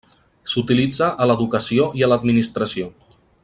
S'utilitza 0.53 1.09
a 1.25 1.29
l'educació 1.31 1.87
i 2.01 2.07
a 2.09 2.13
l'administració. 2.13 2.91